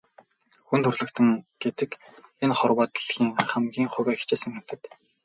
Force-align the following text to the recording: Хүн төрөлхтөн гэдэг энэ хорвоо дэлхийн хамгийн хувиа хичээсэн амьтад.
Хүн 0.67 0.81
төрөлхтөн 0.83 1.29
гэдэг 1.61 1.91
энэ 2.43 2.55
хорвоо 2.59 2.85
дэлхийн 2.93 3.29
хамгийн 3.51 3.87
хувиа 3.93 4.15
хичээсэн 4.17 4.51
амьтад. 4.57 4.81